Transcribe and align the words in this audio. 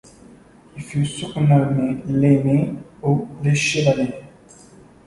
Il 0.75 0.81
fut 0.81 1.05
surnommé 1.05 1.99
l'Aîné 2.07 2.73
ou 3.03 3.27
le 3.43 3.53
Chevalier. 3.53 4.23